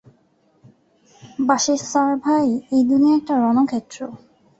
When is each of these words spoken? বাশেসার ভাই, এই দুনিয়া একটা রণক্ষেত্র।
বাশেসার 1.39 2.11
ভাই, 2.17 2.47
এই 2.71 2.81
দুনিয়া 2.83 3.15
একটা 3.17 3.33
রণক্ষেত্র। 3.37 3.99